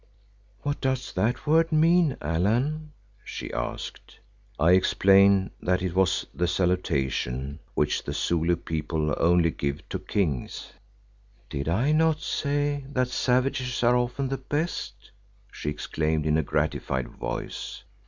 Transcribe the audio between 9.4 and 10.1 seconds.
give to